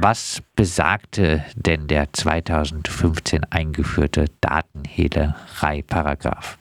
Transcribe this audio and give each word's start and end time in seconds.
Was 0.00 0.40
besagte 0.54 1.42
denn 1.56 1.88
der 1.88 2.12
2015 2.12 3.40
eingeführte 3.50 4.26
Datenhehlerei-Paragraph? 4.40 6.56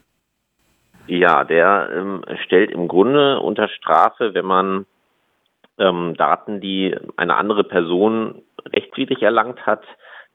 Ja, 1.06 1.44
der 1.44 1.88
ähm, 1.94 2.24
stellt 2.46 2.72
im 2.72 2.88
Grunde 2.88 3.40
unter 3.40 3.68
Strafe, 3.68 4.34
wenn 4.34 4.46
man 4.46 4.88
ähm, 5.78 6.16
Daten, 6.18 6.62
die 6.62 6.96
eine 7.16 7.36
andere 7.36 7.64
Person 7.64 8.42
rechtswidrig 8.74 9.22
erlangt 9.22 9.68
hat, 9.68 9.84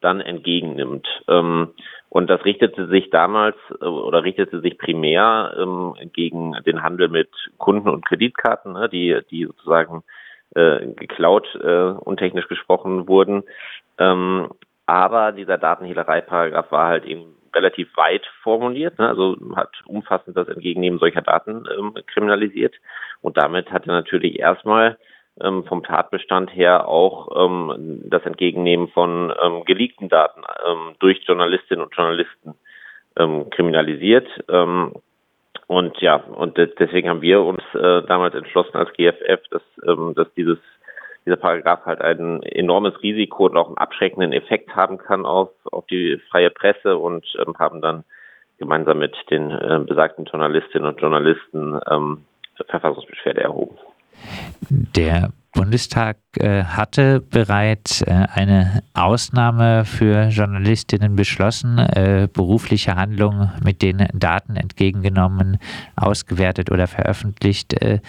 dann 0.00 0.20
entgegennimmt. 0.20 1.08
Ähm, 1.26 1.70
und 2.08 2.30
das 2.30 2.44
richtete 2.44 2.86
sich 2.86 3.10
damals 3.10 3.56
äh, 3.80 3.84
oder 3.84 4.22
richtete 4.22 4.60
sich 4.60 4.78
primär 4.78 5.56
ähm, 5.58 5.96
gegen 6.12 6.52
den 6.64 6.84
Handel 6.84 7.08
mit 7.08 7.30
Kunden- 7.58 7.88
und 7.88 8.06
Kreditkarten, 8.06 8.74
ne, 8.74 8.88
die, 8.88 9.18
die 9.28 9.46
sozusagen 9.46 10.04
äh, 10.54 10.86
geklaut, 10.94 11.46
äh, 11.62 11.92
untechnisch 11.92 12.48
gesprochen 12.48 13.08
wurden. 13.08 13.42
Ähm, 13.98 14.50
aber 14.86 15.32
dieser 15.32 15.58
Datenhehlerei-Paragraph 15.58 16.70
war 16.70 16.88
halt 16.88 17.04
eben 17.04 17.36
relativ 17.54 17.94
weit 17.96 18.26
formuliert, 18.42 18.98
ne? 18.98 19.08
also 19.08 19.36
hat 19.54 19.70
umfassend 19.86 20.36
das 20.36 20.48
Entgegennehmen 20.48 20.98
solcher 20.98 21.22
Daten 21.22 21.64
ähm, 21.78 21.94
kriminalisiert. 22.06 22.74
Und 23.20 23.36
damit 23.36 23.70
hat 23.70 23.86
er 23.86 23.92
natürlich 23.92 24.38
erstmal 24.38 24.98
ähm, 25.40 25.64
vom 25.64 25.82
Tatbestand 25.82 26.54
her 26.54 26.88
auch 26.88 27.28
ähm, 27.46 28.02
das 28.04 28.24
Entgegennehmen 28.24 28.88
von 28.88 29.32
ähm, 29.42 29.64
geleakten 29.64 30.08
Daten 30.08 30.42
ähm, 30.66 30.94
durch 30.98 31.22
Journalistinnen 31.26 31.84
und 31.84 31.94
Journalisten 31.94 32.54
ähm, 33.16 33.50
kriminalisiert. 33.50 34.28
Und 35.72 35.98
ja, 36.02 36.16
und 36.16 36.58
deswegen 36.58 37.08
haben 37.08 37.22
wir 37.22 37.40
uns 37.40 37.62
äh, 37.72 38.02
damals 38.02 38.34
entschlossen 38.34 38.76
als 38.76 38.92
GFF, 38.92 39.40
dass, 39.50 39.62
ähm, 39.86 40.12
dass 40.14 40.28
dieses 40.34 40.58
dieser 41.24 41.36
Paragraph 41.36 41.86
halt 41.86 42.02
ein 42.02 42.42
enormes 42.42 43.00
Risiko 43.02 43.46
und 43.46 43.56
auch 43.56 43.68
einen 43.68 43.78
abschreckenden 43.78 44.32
Effekt 44.32 44.74
haben 44.76 44.98
kann 44.98 45.24
auf, 45.24 45.50
auf 45.70 45.86
die 45.86 46.20
freie 46.30 46.50
Presse 46.50 46.98
und 46.98 47.24
ähm, 47.38 47.54
haben 47.58 47.80
dann 47.80 48.04
gemeinsam 48.58 48.98
mit 48.98 49.16
den 49.30 49.50
äh, 49.50 49.80
besagten 49.86 50.26
Journalistinnen 50.26 50.88
und 50.88 51.00
Journalisten 51.00 51.80
ähm, 51.90 52.24
Verfassungsbeschwerde 52.68 53.40
erhoben. 53.40 53.78
Der 54.68 55.30
Bundestag 55.54 56.16
äh, 56.40 56.64
hatte 56.64 57.20
bereits 57.20 58.00
äh, 58.02 58.10
eine 58.34 58.82
Ausnahme 58.94 59.84
für 59.84 60.28
Journalistinnen 60.28 61.14
beschlossen. 61.14 61.78
Äh, 61.78 62.28
berufliche 62.32 62.96
Handlungen 62.96 63.50
mit 63.62 63.82
den 63.82 64.08
Daten 64.14 64.56
entgegengenommen, 64.56 65.58
ausgewertet 65.94 66.70
oder 66.70 66.86
veröffentlicht 66.86 67.74
äh, 67.82 68.00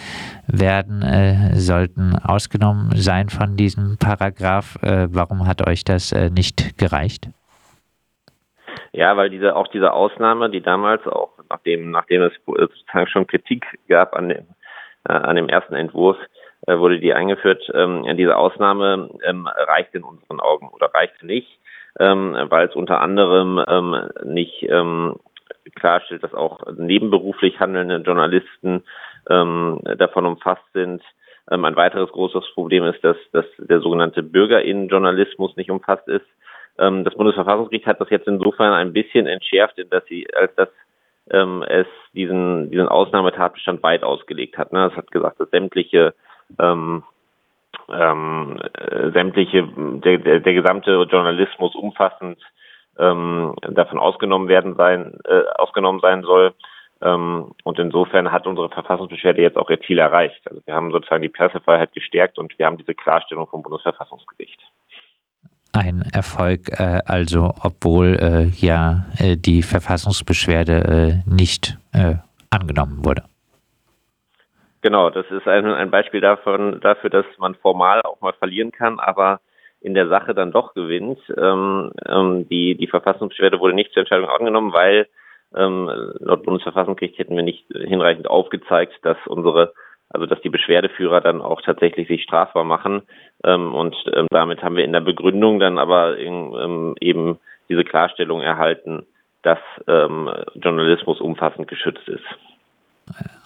werden, 0.47 1.01
äh, 1.01 1.55
sollten 1.55 2.15
ausgenommen 2.15 2.91
sein 2.95 3.27
von 3.27 3.57
diesem 3.57 3.97
Paragraph. 3.97 4.81
Äh, 4.81 5.07
warum 5.11 5.45
hat 5.45 5.67
euch 5.67 5.83
das 5.83 6.13
nicht 6.31 6.77
gereicht? 6.77 7.27
Ja, 8.93 9.17
weil 9.17 9.29
diese 9.29 9.55
auch 9.55 9.67
diese 9.67 9.91
Ausnahme, 9.91 10.49
die 10.49 10.61
damals 10.61 11.05
auch 11.07 11.31
nachdem 11.49 11.91
nachdem 11.91 12.21
es 12.21 12.33
sozusagen 12.45 13.07
schon 13.07 13.27
Kritik 13.27 13.65
gab 13.89 14.13
an 14.15 14.29
dem 14.29 14.45
an 15.03 15.35
dem 15.35 15.49
ersten 15.49 15.73
Entwurf, 15.75 16.15
äh, 16.67 16.77
wurde 16.77 16.99
die 16.99 17.13
eingeführt. 17.13 17.69
Ähm, 17.73 18.05
diese 18.17 18.37
Ausnahme 18.37 19.09
ähm, 19.23 19.47
reicht 19.47 19.93
in 19.93 20.03
unseren 20.03 20.39
Augen 20.39 20.69
oder 20.69 20.93
reicht 20.93 21.23
nicht, 21.23 21.59
ähm, 21.99 22.35
weil 22.49 22.67
es 22.67 22.75
unter 22.75 23.01
anderem 23.01 23.63
ähm, 23.67 24.09
nicht 24.23 24.63
ähm, 24.63 25.15
klarstellt, 25.75 26.23
dass 26.23 26.33
auch 26.33 26.59
nebenberuflich 26.77 27.59
handelnde 27.59 27.97
Journalisten 27.97 28.83
ähm, 29.29 29.79
davon 29.97 30.25
umfasst 30.25 30.65
sind. 30.73 31.01
Ähm, 31.51 31.65
ein 31.65 31.75
weiteres 31.75 32.11
großes 32.11 32.43
Problem 32.53 32.83
ist, 32.85 33.03
dass, 33.03 33.17
dass 33.31 33.45
der 33.57 33.81
sogenannte 33.81 34.23
Bürgerinnenjournalismus 34.23 35.55
nicht 35.57 35.71
umfasst 35.71 36.07
ist. 36.07 36.25
Ähm, 36.77 37.03
das 37.03 37.15
Bundesverfassungsgericht 37.15 37.85
hat 37.85 38.01
das 38.01 38.09
jetzt 38.09 38.27
insofern 38.27 38.73
ein 38.73 38.93
bisschen 38.93 39.27
entschärft, 39.27 39.75
dass 39.89 40.05
sie, 40.05 40.27
als 40.33 40.53
dass 40.55 40.69
ähm, 41.31 41.63
es 41.67 41.87
diesen, 42.13 42.71
diesen 42.71 42.87
Ausnahmetatbestand 42.87 43.83
weit 43.83 44.03
ausgelegt 44.03 44.57
hat. 44.57 44.73
Ne? 44.73 44.89
Es 44.91 44.97
hat 44.97 45.11
gesagt, 45.11 45.39
dass 45.39 45.49
sämtliche 45.49 46.13
ähm, 46.59 47.03
ähm, 47.89 48.59
sämtliche, 49.13 49.67
der, 49.75 50.17
der, 50.17 50.39
der 50.39 50.53
gesamte 50.53 51.07
Journalismus 51.09 51.75
umfassend 51.75 52.39
ähm, 52.97 53.55
davon 53.71 53.99
ausgenommen 53.99 54.47
werden 54.47 54.75
sein, 54.75 55.17
äh, 55.25 55.43
ausgenommen 55.55 55.99
sein 56.01 56.23
soll. 56.23 56.53
Ähm, 57.01 57.51
und 57.63 57.79
insofern 57.79 58.31
hat 58.31 58.47
unsere 58.47 58.69
Verfassungsbeschwerde 58.69 59.41
jetzt 59.41 59.57
auch 59.57 59.69
ihr 59.69 59.81
Ziel 59.81 59.99
erreicht. 59.99 60.39
Also 60.49 60.61
wir 60.65 60.73
haben 60.73 60.91
sozusagen 60.91 61.21
die 61.21 61.29
Pressefreiheit 61.29 61.91
gestärkt 61.93 62.37
und 62.37 62.57
wir 62.57 62.65
haben 62.65 62.77
diese 62.77 62.93
Klarstellung 62.93 63.47
vom 63.47 63.63
Bundesverfassungsgericht. 63.63 64.59
Ein 65.73 66.03
Erfolg, 66.13 66.79
äh, 66.79 66.99
also 67.05 67.51
obwohl 67.63 68.15
äh, 68.21 68.65
ja 68.65 69.05
äh, 69.17 69.35
die 69.35 69.63
Verfassungsbeschwerde 69.63 71.23
äh, 71.25 71.29
nicht 71.29 71.77
äh, 71.93 72.15
angenommen 72.51 73.03
wurde. 73.03 73.23
Genau, 74.83 75.09
das 75.09 75.25
ist 75.31 75.47
ein, 75.47 75.65
ein 75.65 75.91
Beispiel 75.91 76.19
davon, 76.19 76.81
dafür, 76.81 77.09
dass 77.09 77.25
man 77.37 77.55
formal 77.55 78.01
auch 78.01 78.19
mal 78.19 78.33
verlieren 78.33 78.73
kann, 78.73 78.99
aber 78.99 79.39
in 79.79 79.93
der 79.93 80.09
Sache 80.09 80.35
dann 80.35 80.51
doch 80.51 80.73
gewinnt. 80.73 81.19
Ähm, 81.37 81.93
ähm, 82.05 82.49
die, 82.49 82.75
die 82.75 82.87
Verfassungsbeschwerde 82.87 83.61
wurde 83.61 83.75
nicht 83.75 83.93
zur 83.93 84.01
Entscheidung 84.01 84.27
angenommen, 84.27 84.73
weil 84.73 85.07
ähm, 85.55 85.89
laut 86.19 86.43
Bundesverfassungsgericht 86.43 87.17
hätten 87.17 87.37
wir 87.37 87.43
nicht 87.43 87.65
hinreichend 87.69 88.27
aufgezeigt, 88.27 88.93
dass 89.03 89.15
unsere, 89.25 89.73
also 90.09 90.25
dass 90.25 90.41
die 90.41 90.49
Beschwerdeführer 90.49 91.21
dann 91.21 91.41
auch 91.41 91.61
tatsächlich 91.61 92.09
sich 92.09 92.23
strafbar 92.23 92.65
machen. 92.65 93.03
Ähm, 93.45 93.73
und 93.73 93.95
ähm, 94.13 94.27
damit 94.31 94.63
haben 94.63 94.75
wir 94.75 94.83
in 94.83 94.91
der 94.91 94.99
Begründung 94.99 95.61
dann 95.61 95.77
aber 95.77 96.17
in, 96.17 96.53
ähm, 96.55 96.95
eben 96.99 97.39
diese 97.69 97.85
Klarstellung 97.85 98.41
erhalten, 98.41 99.05
dass 99.43 99.59
ähm, 99.87 100.29
Journalismus 100.55 101.21
umfassend 101.21 101.69
geschützt 101.69 102.09
ist 102.09 102.25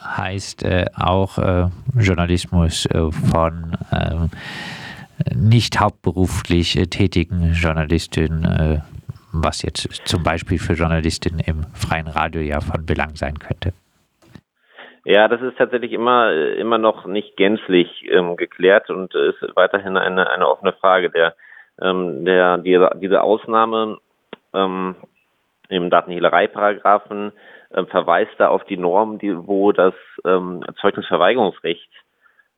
heißt 0.03 0.63
äh, 0.63 0.85
auch 0.95 1.37
äh, 1.37 1.65
Journalismus 1.97 2.85
äh, 2.87 3.11
von 3.11 3.77
ähm, 3.91 4.29
nicht 5.35 5.79
hauptberuflich 5.79 6.77
äh, 6.77 6.85
tätigen 6.85 7.53
Journalistinnen, 7.53 8.43
äh, 8.45 8.79
was 9.33 9.61
jetzt 9.61 10.07
zum 10.07 10.23
Beispiel 10.23 10.59
für 10.59 10.73
Journalistinnen 10.73 11.39
im 11.39 11.63
freien 11.73 12.07
Radio 12.07 12.41
ja 12.41 12.61
von 12.61 12.85
Belang 12.85 13.15
sein 13.15 13.37
könnte. 13.39 13.73
Ja, 15.05 15.27
das 15.29 15.41
ist 15.41 15.57
tatsächlich 15.57 15.93
immer, 15.93 16.33
immer 16.33 16.77
noch 16.77 17.05
nicht 17.05 17.37
gänzlich 17.37 18.05
ähm, 18.09 18.35
geklärt 18.35 18.89
und 18.89 19.15
ist 19.15 19.37
weiterhin 19.55 19.95
eine, 19.95 20.29
eine 20.29 20.47
offene 20.47 20.73
Frage. 20.73 21.09
Der, 21.09 21.33
ähm, 21.81 22.25
der, 22.25 22.57
die, 22.57 22.77
diese 22.95 23.21
Ausnahme 23.21 23.99
ähm, 24.53 24.95
im 25.69 25.89
Datenhehlerei-Paragraphen 25.89 27.31
äh, 27.71 27.85
verweist 27.85 28.33
da 28.37 28.49
auf 28.49 28.63
die 28.65 28.77
Norm, 28.77 29.19
die, 29.19 29.35
wo 29.47 29.71
das 29.71 29.93
ähm, 30.25 30.63
Zeugnisverweigerungsrecht 30.81 31.89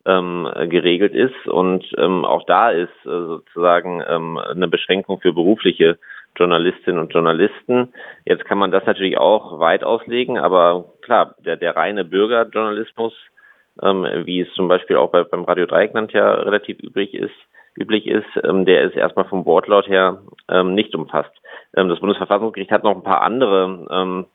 ähm, 0.06 0.50
geregelt 0.70 1.14
ist. 1.14 1.48
Und 1.48 1.86
ähm, 1.98 2.26
auch 2.26 2.46
da 2.46 2.72
ist 2.72 2.90
äh, 3.06 3.10
sozusagen 3.10 4.04
ähm, 4.08 4.38
eine 4.38 4.68
Beschränkung 4.68 5.20
für 5.20 5.34
berufliche 5.34 5.98
Journalistinnen 6.36 7.00
und 7.00 7.14
Journalisten. 7.14 7.94
Jetzt 8.26 8.46
kann 8.46 8.58
man 8.58 8.72
das 8.72 8.86
natürlich 8.86 9.18
auch 9.18 9.60
weit 9.60 9.84
auslegen, 9.84 10.38
aber 10.38 10.86
klar, 11.02 11.36
der, 11.40 11.58
der 11.58 11.76
reine 11.76 12.06
Bürgerjournalismus, 12.06 13.14
ähm, 13.82 14.06
wie 14.26 14.42
es 14.42 14.54
zum 14.54 14.68
Beispiel 14.68 14.96
auch 14.96 15.12
bei, 15.12 15.24
beim 15.24 15.44
Radio 15.44 15.66
Dreieckland 15.66 16.14
ja 16.14 16.32
relativ 16.32 16.80
übrig 16.80 17.14
ist, 17.14 17.36
üblich 17.76 18.08
ist, 18.08 18.28
ähm, 18.44 18.66
der 18.66 18.84
ist 18.84 18.96
erstmal 18.96 19.26
vom 19.26 19.46
Wortlaut 19.46 19.88
her 19.88 20.22
ähm, 20.50 20.76
nicht 20.76 20.96
umfasst. 20.96 21.34
Ähm, 21.76 21.90
das 21.90 22.00
Bundesverfassungsgericht 22.00 22.72
hat 22.72 22.84
noch 22.84 22.96
ein 22.96 23.04
paar 23.04 23.22
andere 23.22 23.88
ähm, 23.92 24.26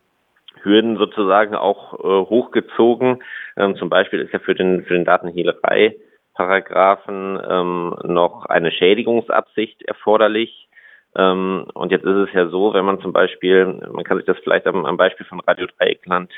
Hürden 0.65 0.97
sozusagen 0.97 1.55
auch 1.55 1.95
äh, 1.95 2.29
hochgezogen. 2.29 3.23
Ähm, 3.57 3.77
zum 3.77 3.89
Beispiel 3.89 4.21
ist 4.21 4.33
ja 4.33 4.39
für 4.39 4.55
den, 4.55 4.85
für 4.85 4.95
den 4.95 5.05
Datenhehlerei 5.05 5.97
Paragraphen 6.35 7.41
ähm, 7.49 7.95
noch 8.03 8.47
eine 8.47 8.73
Schädigungsabsicht 8.73 9.83
erforderlich. 9.83 10.69
Ähm, 11.17 11.67
und 11.75 11.93
jetzt 11.93 12.05
ist 12.05 12.29
es 12.29 12.33
ja 12.33 12.49
so, 12.49 12.75
wenn 12.75 12.85
man 12.85 13.01
zum 13.01 13.13
Beispiel, 13.13 13.67
man 13.93 14.05
kann 14.05 14.17
sich 14.17 14.27
das 14.27 14.39
vielleicht 14.43 14.67
am, 14.67 14.85
am 14.85 14.97
Beispiel 14.97 15.27
von 15.27 15.41
Radio 15.41 15.67
Dreieckland 15.79 16.33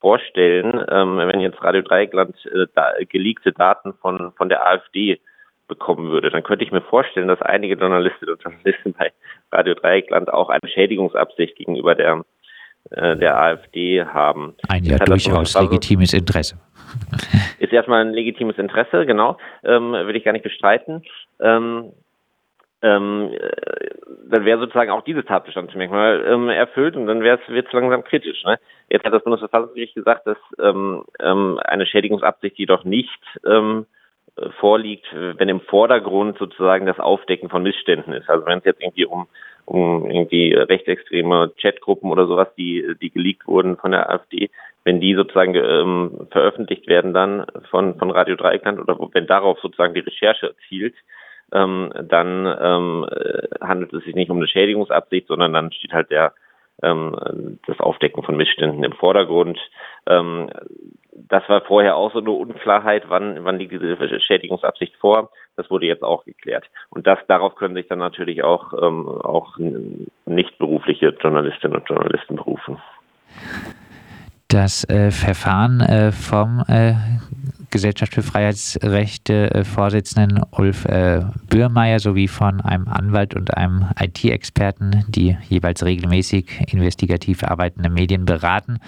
vorstellen, 0.00 0.84
ähm, 0.90 1.16
wenn 1.16 1.40
jetzt 1.40 1.62
Radio 1.62 1.80
Dreieckland 1.82 2.36
äh, 2.46 2.66
da, 2.74 2.92
geleakte 3.08 3.52
Daten 3.52 3.94
von, 3.94 4.32
von 4.32 4.48
der 4.48 4.66
AfD 4.66 5.20
bekommen 5.68 6.10
würde, 6.10 6.30
dann 6.30 6.42
könnte 6.42 6.64
ich 6.64 6.72
mir 6.72 6.82
vorstellen, 6.82 7.28
dass 7.28 7.40
einige 7.40 7.76
Journalistinnen 7.76 8.34
und 8.34 8.42
Journalisten 8.42 8.92
bei 8.92 9.12
Radio 9.50 9.74
Dreieckland 9.74 10.30
auch 10.30 10.50
eine 10.50 10.68
Schädigungsabsicht 10.68 11.56
gegenüber 11.56 11.94
der 11.94 12.24
der 12.90 13.38
AfD 13.38 14.04
haben. 14.04 14.54
Ein 14.68 14.84
ja 14.84 14.98
durchaus 14.98 15.58
legitimes 15.58 16.12
Interesse. 16.12 16.56
Ist 17.58 17.72
erstmal 17.72 18.04
ein 18.04 18.12
legitimes 18.12 18.58
Interesse, 18.58 19.06
genau, 19.06 19.38
ähm, 19.64 19.92
will 19.92 20.16
ich 20.16 20.24
gar 20.24 20.32
nicht 20.32 20.42
bestreiten. 20.42 21.02
Ähm, 21.40 21.92
ähm, 22.82 23.30
äh, 23.32 23.90
dann 24.28 24.44
wäre 24.44 24.58
sozusagen 24.58 24.90
auch 24.90 25.02
dieses 25.02 25.24
Tatbestandsmerkmal 25.24 26.24
ähm, 26.26 26.48
erfüllt 26.48 26.96
und 26.96 27.06
dann 27.06 27.22
wird 27.22 27.40
es 27.48 27.72
langsam 27.72 28.02
kritisch. 28.02 28.42
Ne? 28.44 28.58
Jetzt 28.90 29.04
hat 29.04 29.12
das 29.12 29.22
Bundesverfassungsgericht 29.22 29.94
gesagt, 29.94 30.26
dass 30.26 30.38
ähm, 30.60 31.04
ähm, 31.20 31.60
eine 31.64 31.86
Schädigungsabsicht 31.86 32.58
jedoch 32.58 32.84
nicht 32.84 33.20
ähm, 33.46 33.86
äh, 33.86 34.01
vorliegt, 34.60 35.06
wenn 35.12 35.48
im 35.48 35.60
Vordergrund 35.60 36.38
sozusagen 36.38 36.86
das 36.86 36.98
Aufdecken 36.98 37.48
von 37.48 37.62
Missständen 37.62 38.14
ist. 38.14 38.30
Also 38.30 38.46
wenn 38.46 38.58
es 38.58 38.64
jetzt 38.64 38.80
irgendwie 38.80 39.04
um, 39.04 39.26
um 39.66 40.10
irgendwie 40.10 40.54
rechtsextreme 40.54 41.52
Chatgruppen 41.60 42.10
oder 42.10 42.26
sowas, 42.26 42.48
die, 42.56 42.94
die 43.00 43.10
geleakt 43.10 43.46
wurden 43.46 43.76
von 43.76 43.90
der 43.90 44.10
AfD, 44.10 44.50
wenn 44.84 45.00
die 45.00 45.14
sozusagen 45.14 45.54
ähm, 45.54 46.26
veröffentlicht 46.30 46.86
werden 46.88 47.14
dann 47.14 47.46
von, 47.70 47.98
von 47.98 48.10
Radio 48.10 48.36
Dreikland 48.36 48.80
oder 48.80 48.98
wenn 49.12 49.26
darauf 49.26 49.58
sozusagen 49.60 49.94
die 49.94 50.00
Recherche 50.00 50.54
zielt, 50.68 50.94
ähm, 51.52 51.92
dann 52.02 52.46
ähm, 52.60 53.06
äh, 53.10 53.48
handelt 53.60 53.92
es 53.92 54.04
sich 54.04 54.14
nicht 54.14 54.30
um 54.30 54.38
eine 54.38 54.48
Schädigungsabsicht, 54.48 55.28
sondern 55.28 55.52
dann 55.52 55.72
steht 55.72 55.92
halt 55.92 56.10
der 56.10 56.32
ähm, 56.82 57.58
das 57.66 57.78
Aufdecken 57.78 58.22
von 58.22 58.36
Missständen 58.36 58.82
im 58.82 58.92
Vordergrund. 58.92 59.58
Das 61.32 61.48
war 61.48 61.62
vorher 61.62 61.96
auch 61.96 62.12
so 62.12 62.18
eine 62.18 62.30
Unklarheit, 62.30 63.04
wann, 63.08 63.42
wann 63.42 63.58
liegt 63.58 63.72
diese 63.72 64.20
Schädigungsabsicht 64.20 64.94
vor. 64.96 65.30
Das 65.56 65.70
wurde 65.70 65.86
jetzt 65.86 66.02
auch 66.02 66.26
geklärt. 66.26 66.66
Und 66.90 67.06
das, 67.06 67.18
darauf 67.26 67.54
können 67.54 67.74
sich 67.74 67.88
dann 67.88 68.00
natürlich 68.00 68.44
auch, 68.44 68.74
ähm, 68.74 69.08
auch 69.08 69.56
nicht 70.26 70.58
berufliche 70.58 71.16
Journalistinnen 71.18 71.78
und 71.78 71.88
Journalisten 71.88 72.36
berufen. 72.36 72.76
Das 74.48 74.86
äh, 74.90 75.10
Verfahren 75.10 75.80
äh, 75.80 76.12
vom 76.12 76.64
äh, 76.68 76.92
Gesellschaft 77.70 78.12
für 78.12 78.22
Freiheitsrechte 78.22 79.54
äh, 79.54 79.64
Vorsitzenden 79.64 80.44
Ulf 80.50 80.84
äh, 80.84 81.22
Bührmeier 81.48 81.98
sowie 81.98 82.28
von 82.28 82.60
einem 82.60 82.88
Anwalt 82.88 83.34
und 83.34 83.56
einem 83.56 83.86
IT-Experten, 83.98 85.06
die 85.08 85.38
jeweils 85.48 85.82
regelmäßig 85.82 86.70
investigativ 86.70 87.42
arbeitende 87.42 87.88
Medien 87.88 88.26
beraten, 88.26 88.80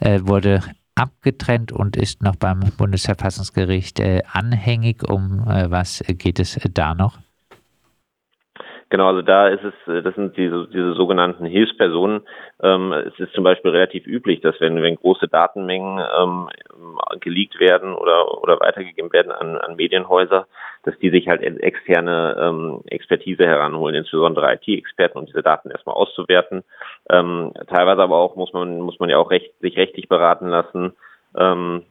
äh, 0.00 0.20
wurde 0.22 0.62
abgetrennt 0.94 1.72
und 1.72 1.96
ist 1.96 2.22
noch 2.22 2.36
beim 2.36 2.60
Bundesverfassungsgericht 2.76 4.00
anhängig. 4.00 5.08
Um 5.08 5.44
was 5.44 6.02
geht 6.06 6.38
es 6.38 6.58
da 6.72 6.94
noch? 6.94 7.18
Genau, 8.94 9.08
also 9.08 9.22
da 9.22 9.48
ist 9.48 9.64
es, 9.64 9.92
äh, 9.92 10.02
das 10.02 10.14
sind 10.14 10.36
diese, 10.36 10.68
diese 10.68 10.92
sogenannten 10.92 11.46
Hilfspersonen. 11.46 12.20
Ähm, 12.62 12.92
es 12.92 13.18
ist 13.18 13.32
zum 13.32 13.42
Beispiel 13.42 13.72
relativ 13.72 14.06
üblich, 14.06 14.40
dass 14.40 14.60
wenn, 14.60 14.80
wenn 14.84 14.94
große 14.94 15.26
Datenmengen 15.26 16.00
ähm, 16.16 16.48
geleakt 17.18 17.58
werden 17.58 17.92
oder, 17.92 18.40
oder 18.40 18.60
weitergegeben 18.60 19.12
werden 19.12 19.32
an, 19.32 19.56
an 19.56 19.74
Medienhäuser, 19.74 20.46
dass 20.84 20.96
die 21.00 21.10
sich 21.10 21.26
halt 21.26 21.42
externe 21.42 22.36
ähm, 22.38 22.82
Expertise 22.86 23.44
heranholen, 23.44 23.96
insbesondere 23.96 24.54
IT-Experten, 24.54 25.18
um 25.18 25.26
diese 25.26 25.42
Daten 25.42 25.72
erstmal 25.72 25.96
auszuwerten. 25.96 26.62
Ähm, 27.10 27.50
teilweise 27.66 28.00
aber 28.00 28.18
auch 28.18 28.36
muss 28.36 28.52
man, 28.52 28.78
muss 28.78 29.00
man 29.00 29.10
ja 29.10 29.18
auch 29.18 29.32
recht, 29.32 29.58
sich 29.58 29.76
rechtlich 29.76 30.08
beraten 30.08 30.46
lassen. 30.46 30.92
Ähm, 31.36 31.82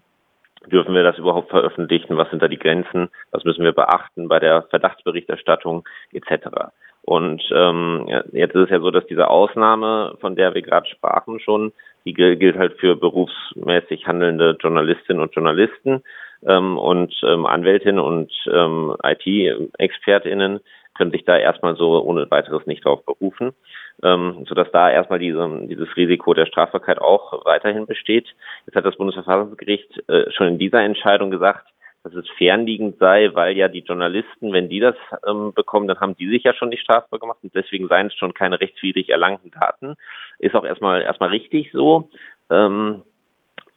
Dürfen 0.68 0.96
wir 0.96 1.04
das 1.04 1.18
überhaupt 1.18 1.50
veröffentlichen? 1.50 2.16
Was 2.16 2.30
sind 2.30 2.42
da 2.42 2.48
die 2.48 2.58
Grenzen? 2.58 3.10
Was 3.32 3.44
müssen 3.44 3.66
wir 3.66 3.74
beachten 3.74 4.30
bei 4.30 4.40
der 4.40 4.62
Verdachtsberichterstattung 4.70 5.84
etc.? 6.14 6.72
Und 7.06 7.44
ähm, 7.54 8.08
jetzt 8.32 8.56
ist 8.56 8.64
es 8.64 8.70
ja 8.70 8.80
so, 8.80 8.90
dass 8.90 9.06
diese 9.08 9.30
Ausnahme, 9.30 10.16
von 10.22 10.36
der 10.36 10.54
wir 10.54 10.62
gerade 10.62 10.88
sprachen 10.88 11.40
schon, 11.40 11.74
die 12.06 12.14
gilt 12.14 12.58
halt 12.58 12.80
für 12.80 12.96
berufsmäßig 12.96 14.08
handelnde 14.08 14.58
Journalistinnen 14.60 15.22
und 15.22 15.34
Journalisten 15.36 16.04
ähm, 16.46 16.78
und 16.78 17.14
ähm, 17.24 17.46
Anwältinnen 17.46 18.00
und 18.00 18.32
ähm, 18.52 18.96
IT-ExpertInnen 19.04 20.60
können 20.96 21.12
sich 21.12 21.26
da 21.26 21.38
erstmal 21.38 21.76
so 21.76 22.04
ohne 22.04 22.30
weiteres 22.30 22.66
nicht 22.68 22.86
drauf 22.86 23.04
berufen, 23.06 23.54
ähm, 24.04 24.46
sodass 24.48 24.72
da 24.72 24.92
erstmal 24.92 25.20
diese, 25.20 25.50
dieses 25.64 25.96
Risiko 25.96 26.34
der 26.34 26.46
Strafbarkeit 26.46 27.00
auch 27.00 27.46
weiterhin 27.46 27.86
besteht. 27.86 28.28
Jetzt 28.66 28.76
hat 28.76 28.86
das 28.86 28.98
Bundesverfassungsgericht 28.98 30.08
äh, 30.08 30.32
schon 30.32 30.48
in 30.48 30.60
dieser 30.60 30.82
Entscheidung 30.82 31.32
gesagt, 31.32 31.68
dass 32.04 32.14
es 32.14 32.30
fernliegend 32.38 33.00
sei, 33.00 33.30
weil 33.34 33.56
ja 33.56 33.70
die 33.70 33.80
Journalisten, 33.80 34.52
wenn 34.52 34.70
die 34.70 34.82
das 34.82 34.96
ähm, 35.26 35.54
bekommen, 35.54 35.88
dann 35.88 36.00
haben 36.00 36.18
die 36.18 36.30
sich 36.30 36.44
ja 36.44 36.54
schon 36.54 36.70
nicht 36.70 36.82
strafbar 36.82 37.20
gemacht 37.20 37.40
und 37.44 37.56
deswegen 37.56 37.88
seien 37.88 38.08
es 38.08 38.16
schon 38.16 38.34
keine 38.34 38.60
rechtswidrig 38.60 39.10
erlangten 39.10 39.52
Daten. 39.52 39.96
Ist 40.40 40.56
auch 40.56 40.66
erstmal 40.66 41.02
erstmal 41.02 41.30
richtig 41.30 41.72
so. 41.72 42.10
Ähm, 42.50 43.04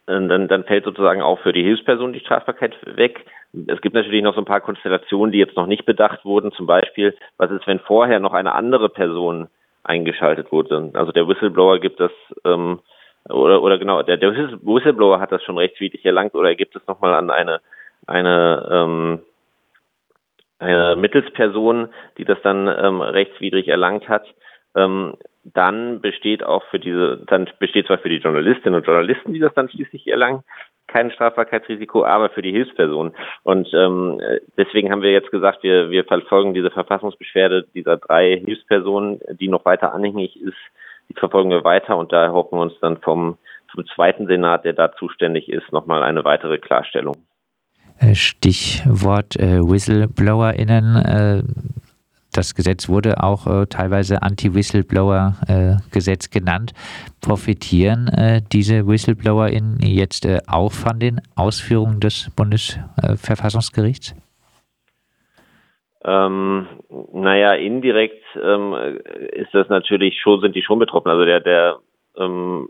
dann, 0.06 0.49
dann 0.49 0.64
fällt 0.64 0.84
sozusagen 0.84 1.20
auch 1.20 1.40
für 1.40 1.52
die 1.52 1.64
Hilfsperson 1.64 2.12
die 2.12 2.20
Strafbarkeit 2.20 2.76
weg. 2.96 3.25
Es 3.67 3.81
gibt 3.81 3.94
natürlich 3.94 4.23
noch 4.23 4.34
so 4.34 4.40
ein 4.40 4.44
paar 4.46 4.61
Konstellationen, 4.61 5.32
die 5.32 5.38
jetzt 5.38 5.56
noch 5.56 5.67
nicht 5.67 5.84
bedacht 5.84 6.25
wurden. 6.25 6.52
Zum 6.52 6.67
Beispiel, 6.67 7.17
was 7.38 7.50
ist, 7.50 7.67
wenn 7.67 7.81
vorher 7.81 8.20
noch 8.20 8.32
eine 8.32 8.55
andere 8.55 8.88
Person 8.88 9.49
eingeschaltet 9.82 10.52
wurde? 10.52 10.90
Also 10.94 11.11
der 11.11 11.26
Whistleblower 11.26 11.81
gibt 11.81 11.99
das, 11.99 12.12
ähm, 12.44 12.81
oder, 13.28 13.62
oder 13.62 13.78
genau, 13.78 14.02
der, 14.02 14.17
der 14.17 14.32
Whistleblower 14.32 15.19
hat 15.19 15.32
das 15.32 15.43
schon 15.43 15.58
rechtswidrig 15.58 16.05
erlangt 16.05 16.34
oder 16.34 16.50
er 16.50 16.56
gibt 16.56 16.76
es 16.76 16.87
nochmal 16.87 17.14
an 17.14 17.31
eine 17.31 17.61
eine, 18.06 18.68
ähm, 18.70 19.20
eine 20.58 20.96
Mittelsperson, 20.96 21.88
die 22.18 22.24
das 22.24 22.38
dann 22.42 22.68
ähm, 22.68 23.00
rechtswidrig 23.00 23.68
erlangt 23.68 24.08
hat, 24.08 24.26
ähm, 24.74 25.14
dann 25.44 26.00
besteht 26.00 26.42
auch 26.42 26.64
für 26.70 26.78
diese, 26.78 27.18
dann 27.26 27.48
besteht 27.58 27.86
zwar 27.86 27.98
für 27.98 28.08
die 28.08 28.16
Journalistinnen 28.16 28.78
und 28.78 28.86
Journalisten, 28.86 29.32
die 29.32 29.38
das 29.38 29.54
dann 29.54 29.68
schließlich 29.68 30.06
erlangen, 30.08 30.42
kein 30.88 31.10
Strafbarkeitsrisiko, 31.10 32.04
aber 32.04 32.30
für 32.30 32.42
die 32.42 32.52
Hilfsperson. 32.52 33.12
Und 33.42 33.72
ähm, 33.74 34.20
deswegen 34.56 34.90
haben 34.90 35.02
wir 35.02 35.12
jetzt 35.12 35.30
gesagt, 35.30 35.62
wir, 35.62 35.90
wir 35.90 36.04
verfolgen 36.04 36.54
diese 36.54 36.70
Verfassungsbeschwerde 36.70 37.66
dieser 37.74 37.96
drei 37.96 38.40
Hilfspersonen, 38.44 39.20
die 39.38 39.48
noch 39.48 39.64
weiter 39.64 39.92
anhängig 39.92 40.40
ist, 40.40 40.56
die 41.08 41.14
verfolgen 41.14 41.50
wir 41.50 41.64
weiter 41.64 41.96
und 41.96 42.12
da 42.12 42.24
erhoffen 42.24 42.58
wir 42.58 42.62
uns 42.62 42.78
dann 42.80 42.98
vom, 42.98 43.38
vom 43.70 43.86
zweiten 43.86 44.26
Senat, 44.26 44.64
der 44.64 44.72
da 44.72 44.92
zuständig 44.92 45.48
ist, 45.48 45.72
nochmal 45.72 46.02
eine 46.02 46.24
weitere 46.24 46.58
Klarstellung. 46.58 47.16
Äh, 48.00 48.14
Stichwort 48.14 49.37
äh, 49.37 49.60
WhistleblowerInnen. 49.60 50.96
Äh, 50.96 51.43
das 52.32 52.54
Gesetz 52.54 52.88
wurde 52.90 53.22
auch 53.22 53.64
teilweise 53.70 54.20
Anti-Whistleblower-Gesetz 54.20 56.28
genannt. 56.28 56.75
Profitieren 57.22 58.10
diese 58.52 58.87
WhistleblowerInnen 58.87 59.78
jetzt 59.81 60.28
auch 60.46 60.70
von 60.70 61.00
den 61.00 61.22
Ausführungen 61.34 61.98
des 61.98 62.31
Bundesverfassungsgerichts? 62.37 64.14
Ähm, 66.04 66.66
naja, 67.14 67.54
indirekt 67.54 68.22
ähm, 68.34 68.99
ist 69.32 69.54
das 69.54 69.70
natürlich 69.70 70.20
schon, 70.20 70.42
sind 70.42 70.54
die 70.54 70.62
schon 70.62 70.78
betroffen. 70.78 71.08
Also 71.08 71.25
der, 71.25 71.40
der 71.40 71.78
ähm, 72.19 72.69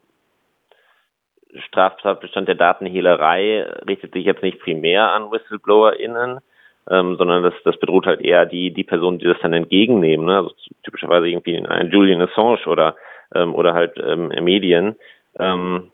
Straftatbestand 1.58 2.48
der 2.48 2.54
Datenhehlerei 2.54 3.62
richtet 3.86 4.12
sich 4.12 4.24
jetzt 4.24 4.42
nicht 4.42 4.60
primär 4.60 5.12
an 5.12 5.30
WhistleblowerInnen, 5.30 6.40
ähm, 6.88 7.16
sondern 7.16 7.42
das, 7.42 7.54
das 7.64 7.78
bedroht 7.78 8.06
halt 8.06 8.20
eher 8.20 8.46
die, 8.46 8.72
die 8.72 8.84
Personen, 8.84 9.18
die 9.18 9.26
das 9.26 9.38
dann 9.42 9.52
entgegennehmen. 9.52 10.26
Ne? 10.26 10.36
Also 10.36 10.52
typischerweise 10.84 11.28
irgendwie 11.28 11.56
ein 11.56 11.90
Julian 11.90 12.22
Assange 12.22 12.66
oder, 12.66 12.96
ähm, 13.34 13.54
oder 13.54 13.74
halt 13.74 13.94
ähm, 13.98 14.28
Medien. 14.42 14.96
Ähm, 15.38 15.90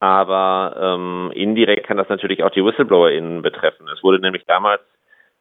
aber 0.00 0.76
ähm, 0.80 1.30
indirekt 1.34 1.86
kann 1.86 1.98
das 1.98 2.08
natürlich 2.08 2.42
auch 2.42 2.50
die 2.50 2.64
WhistleblowerInnen 2.64 3.42
betreffen. 3.42 3.86
Es 3.94 4.02
wurde 4.02 4.18
nämlich 4.18 4.44
damals 4.46 4.80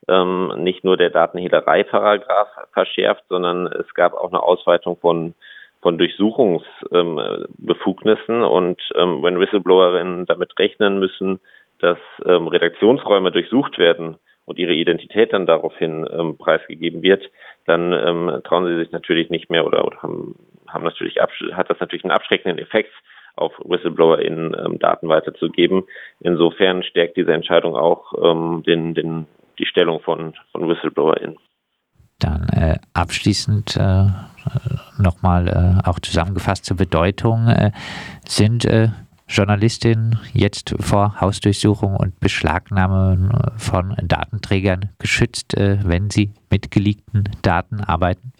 ähm, 0.08 0.54
nicht 0.58 0.84
nur 0.84 0.98
der 0.98 1.10
Datenhehlerei-Paragraph 1.10 2.50
verschärft, 2.74 3.24
sondern 3.30 3.68
es 3.68 3.94
gab 3.94 4.14
auch 4.14 4.30
eine 4.30 4.44
Ausweitung 4.44 4.98
von 4.98 5.34
von 5.82 5.98
Durchsuchungsbefugnissen 5.98 8.36
ähm, 8.36 8.44
und 8.44 8.82
ähm, 8.96 9.24
wenn 9.24 9.40
Whistleblowerinnen 9.40 10.26
damit 10.26 10.60
rechnen 10.60 11.00
müssen, 11.00 11.40
dass 11.80 11.98
ähm, 12.26 12.48
Redaktionsräume 12.48 13.32
durchsucht 13.32 13.78
werden 13.78 14.18
und 14.46 14.60
ihre 14.60 14.74
Identität 14.74 15.32
dann 15.32 15.46
daraufhin 15.46 16.36
preisgegeben 16.40 17.04
wird, 17.04 17.30
dann 17.68 18.42
trauen 18.44 18.66
sie 18.66 18.80
sich 18.80 18.92
natürlich 18.92 19.30
nicht 19.30 19.52
mehr 19.52 19.64
oder, 19.64 19.86
oder 19.86 20.02
haben, 20.02 20.34
haben 20.68 20.84
natürlich 20.84 21.18
hat 21.20 21.70
das 21.70 21.80
natürlich 21.80 22.04
einen 22.04 22.10
abschreckenden 22.10 22.58
Effekt 22.58 22.92
auf 23.40 23.54
WhistleblowerInnen 23.64 24.56
ähm, 24.58 24.80
Daten 24.80 25.08
weiterzugeben. 25.08 25.84
Insofern 26.20 26.84
stärkt 26.84 27.18
diese 27.18 27.34
Entscheidung 27.34 27.76
auch 27.76 28.14
ähm, 28.22 28.64
den, 28.66 28.94
den, 28.94 29.26
die 29.58 29.66
Stellung 29.66 30.02
von, 30.02 30.34
von 30.52 30.68
WhistleblowerInnen. 30.68 31.38
Dann 32.20 32.50
äh, 32.50 32.78
abschließend 32.94 33.78
äh, 33.78 34.08
nochmal 35.00 35.48
äh, 35.48 35.88
auch 35.88 36.00
zusammengefasst 36.00 36.66
zur 36.66 36.78
Bedeutung. 36.78 37.48
Äh, 37.48 37.72
sind 38.28 38.66
äh, 38.66 38.90
Journalistinnen 39.28 40.20
jetzt 40.34 40.76
vor 40.80 41.22
Hausdurchsuchung 41.22 41.96
und 41.96 42.20
Beschlagnahme 42.20 43.52
von 43.58 43.96
Datenträgern 44.02 44.90
geschützt, 44.98 45.54
wenn 45.56 46.10
sie 46.10 46.32
mit 46.50 46.72
geleakten 46.72 47.30
Daten 47.44 47.80
arbeiten? 47.80 48.34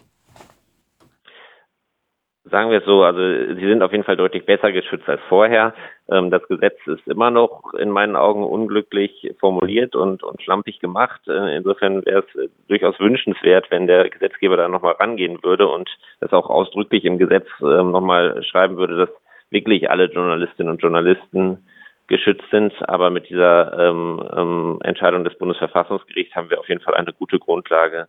Sagen 2.50 2.70
wir 2.70 2.78
es 2.78 2.84
so, 2.84 3.04
also 3.04 3.20
sie 3.20 3.66
sind 3.68 3.82
auf 3.82 3.92
jeden 3.92 4.02
Fall 4.02 4.16
deutlich 4.16 4.44
besser 4.44 4.72
geschützt 4.72 5.08
als 5.08 5.20
vorher. 5.28 5.72
Ähm, 6.10 6.30
das 6.30 6.46
Gesetz 6.48 6.78
ist 6.86 7.06
immer 7.06 7.30
noch 7.30 7.74
in 7.74 7.90
meinen 7.90 8.16
Augen 8.16 8.42
unglücklich 8.42 9.34
formuliert 9.38 9.94
und, 9.94 10.24
und 10.24 10.42
schlampig 10.42 10.80
gemacht. 10.80 11.20
Äh, 11.28 11.56
insofern 11.56 12.04
wäre 12.04 12.24
es 12.26 12.34
äh, 12.34 12.48
durchaus 12.66 12.98
wünschenswert, 12.98 13.70
wenn 13.70 13.86
der 13.86 14.08
Gesetzgeber 14.10 14.56
da 14.56 14.68
nochmal 14.68 14.94
rangehen 14.94 15.38
würde 15.44 15.68
und 15.68 15.88
das 16.18 16.32
auch 16.32 16.50
ausdrücklich 16.50 17.04
im 17.04 17.18
Gesetz 17.18 17.46
ähm, 17.60 17.92
nochmal 17.92 18.42
schreiben 18.42 18.76
würde, 18.76 18.96
dass 18.96 19.10
wirklich 19.50 19.88
alle 19.88 20.06
Journalistinnen 20.06 20.72
und 20.72 20.82
Journalisten 20.82 21.64
geschützt 22.08 22.44
sind. 22.50 22.72
Aber 22.88 23.10
mit 23.10 23.28
dieser 23.28 23.90
ähm, 23.90 24.28
ähm, 24.36 24.78
Entscheidung 24.82 25.22
des 25.22 25.38
Bundesverfassungsgerichts 25.38 26.34
haben 26.34 26.50
wir 26.50 26.58
auf 26.58 26.68
jeden 26.68 26.80
Fall 26.80 26.94
eine 26.94 27.12
gute 27.12 27.38
Grundlage, 27.38 28.08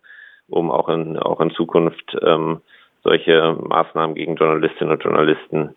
um 0.50 0.72
auch 0.72 0.90
in, 0.90 1.20
auch 1.20 1.40
in 1.42 1.52
Zukunft 1.52 2.18
ähm, 2.24 2.62
solche 3.04 3.58
Maßnahmen 3.62 4.16
gegen 4.16 4.36
Journalistinnen 4.36 4.94
und 4.94 5.04
Journalisten 5.04 5.76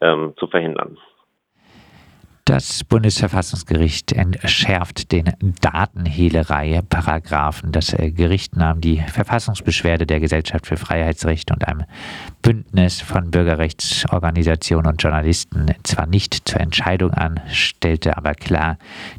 ähm, 0.00 0.34
zu 0.36 0.46
verhindern. 0.46 0.98
Das 2.46 2.84
Bundesverfassungsgericht 2.84 4.12
entschärft 4.12 5.12
den 5.12 5.32
Datenhehlerei-Paragraphen. 5.62 7.72
Das 7.72 7.94
äh, 7.94 8.10
Gericht 8.10 8.54
nahm 8.54 8.82
die 8.82 9.00
Verfassungsbeschwerde 9.00 10.04
der 10.04 10.20
Gesellschaft 10.20 10.66
für 10.66 10.76
Freiheitsrechte 10.76 11.54
und 11.54 11.66
einem 11.66 11.84
Bündnis 12.42 13.00
von 13.00 13.30
Bürgerrechtsorganisationen 13.30 14.92
und 14.92 15.02
Journalisten 15.02 15.74
zwar 15.84 16.06
nicht 16.06 16.46
zur 16.46 16.60
Entscheidung 16.60 17.12
an, 17.12 17.40
stellte 17.50 18.18
aber 18.18 18.34
klar, 18.34 18.76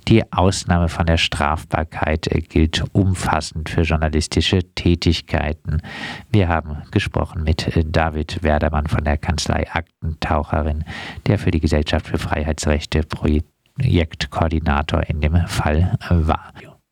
die 0.07 0.31
Ausnahme 0.31 0.87
von 0.87 1.07
der 1.07 1.17
Strafbarkeit 1.17 2.27
äh, 2.27 2.41
gilt 2.41 2.83
umfassend 2.91 3.69
für 3.69 3.81
journalistische 3.81 4.59
Tätigkeiten. 4.75 5.81
Wir 6.31 6.47
haben 6.47 6.83
gesprochen 6.91 7.41
mit 7.41 7.75
äh, 7.75 7.83
David 7.83 8.43
Werdermann 8.43 8.85
von 8.85 9.03
der 9.03 9.17
Kanzlei 9.17 9.67
Aktentaucherin, 9.67 10.83
der 11.25 11.39
für 11.39 11.49
die 11.49 11.59
Gesellschaft 11.59 12.05
für 12.05 12.19
Freiheitsrechte 12.19 13.03
Projektkoordinator 13.15 15.03
in 15.09 15.21
dem 15.21 15.35
Fall 15.47 15.97
war. 16.09 16.53